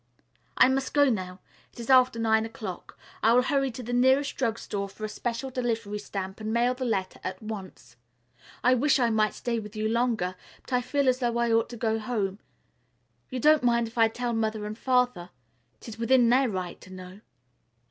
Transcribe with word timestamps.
"I 0.57 0.67
must 0.67 0.95
go 0.95 1.11
now. 1.11 1.41
It 1.71 1.79
is 1.79 1.91
after 1.91 2.17
nine 2.17 2.43
o'clock. 2.43 2.97
I 3.21 3.33
will 3.33 3.43
hurry 3.43 3.69
to 3.69 3.83
the 3.83 3.93
nearest 3.93 4.35
drug 4.35 4.57
store 4.57 4.89
for 4.89 5.05
a 5.05 5.07
special 5.07 5.51
delivery 5.51 5.99
stamp 5.99 6.41
and 6.41 6.51
mail 6.51 6.73
the 6.73 6.85
letter 6.85 7.19
at 7.23 7.39
once. 7.39 7.97
I 8.63 8.73
wish 8.73 8.97
I 8.97 9.11
might 9.11 9.35
stay 9.35 9.59
with 9.59 9.75
you 9.75 9.87
longer, 9.87 10.33
but 10.63 10.73
I 10.73 10.81
feel 10.81 11.07
as 11.07 11.19
though 11.19 11.37
I 11.37 11.51
ought 11.53 11.69
to 11.69 11.77
go 11.77 11.99
home. 11.99 12.39
You 13.29 13.39
don't 13.39 13.61
mind 13.61 13.87
if 13.87 13.97
I 13.99 14.07
tell 14.07 14.33
Mother 14.33 14.65
and 14.65 14.75
Father? 14.75 15.29
It 15.79 15.87
is 15.89 15.99
within 15.99 16.27
their 16.31 16.49
right 16.49 16.81
to 16.81 16.89
know." 16.91 17.21